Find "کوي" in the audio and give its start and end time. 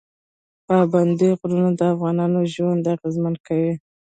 3.45-3.73